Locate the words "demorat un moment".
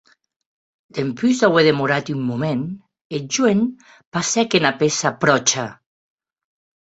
1.67-2.63